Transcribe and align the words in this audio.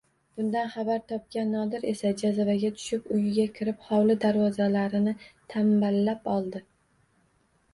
Bundan 0.39 0.69
xabar 0.75 1.01
topgan 1.11 1.51
Nodir 1.55 1.83
esa 1.91 2.13
jazavaga 2.21 2.71
tushib 2.79 3.05
uyiga 3.17 3.45
kirib, 3.59 3.85
hovli 3.91 4.17
darvozalarini 4.25 5.15
tamballab 5.55 6.29
oldi 6.39 6.65